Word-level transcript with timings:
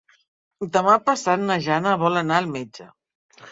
Demà 0.77 0.95
passat 1.09 1.45
na 1.51 1.59
Jana 1.67 1.93
vol 2.07 2.19
anar 2.25 2.41
al 2.45 2.51
metge. 2.59 2.91